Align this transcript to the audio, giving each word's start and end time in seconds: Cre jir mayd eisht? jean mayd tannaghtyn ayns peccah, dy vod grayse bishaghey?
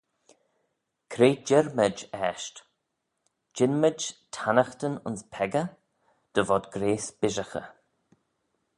Cre 1.15 1.27
jir 1.51 1.67
mayd 1.79 1.97
eisht? 2.27 2.55
jean 3.59 3.75
mayd 3.83 3.99
tannaghtyn 4.39 4.95
ayns 5.05 5.21
peccah, 5.33 5.69
dy 6.33 6.41
vod 6.49 6.65
grayse 6.73 7.11
bishaghey? 7.19 7.69